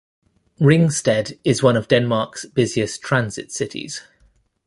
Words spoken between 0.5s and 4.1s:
Ringsted is one of Denmark's busiest transit cities.